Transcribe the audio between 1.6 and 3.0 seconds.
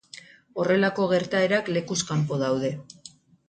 lekuz kanpo daude.